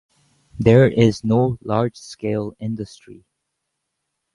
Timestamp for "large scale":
1.61-2.55